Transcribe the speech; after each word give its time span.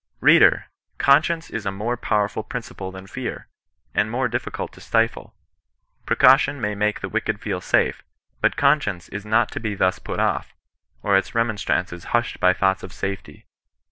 Reader! 0.19 0.65
Conscience 0.97 1.51
is 1.51 1.63
a 1.67 1.71
more 1.71 1.95
powerful 1.95 2.41
principle 2.41 2.91
than 2.91 3.05
fear: 3.05 3.47
and 3.93 4.09
more 4.09 4.27
difiicult 4.27 4.71
to 4.71 4.81
stifle. 4.81 5.35
Precaution 6.07 6.59
may 6.59 6.73
make 6.73 7.01
the 7.01 7.07
wicked 7.07 7.39
feel 7.39 7.61
safe; 7.61 8.01
but 8.41 8.57
conscience 8.57 9.09
is 9.09 9.27
not 9.27 9.51
to 9.51 9.59
be 9.59 9.75
thus 9.75 9.99
put 9.99 10.19
off, 10.19 10.55
or 11.03 11.15
its 11.15 11.35
remonstrances 11.35 12.05
hushed 12.17 12.39
by 12.39 12.51
thoughts 12.51 12.81
of 12.81 12.91
safety. 12.91 13.45